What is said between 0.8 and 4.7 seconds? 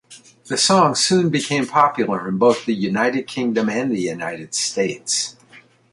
soon became popular in both the United Kingdom and the United